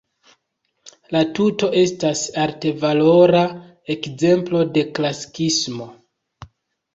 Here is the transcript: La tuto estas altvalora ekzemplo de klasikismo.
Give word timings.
La 1.15 1.19
tuto 1.39 1.67
estas 1.81 2.23
altvalora 2.45 3.43
ekzemplo 3.97 4.63
de 4.79 4.85
klasikismo. 5.01 5.89